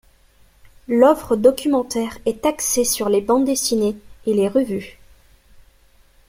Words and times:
L’offre 0.87 1.35
documentaire 1.35 2.17
est 2.25 2.47
axée 2.47 2.85
sur 2.85 3.07
les 3.07 3.21
bandes-dessinées 3.21 3.95
et 4.25 4.33
les 4.33 4.47
revues. 4.47 4.97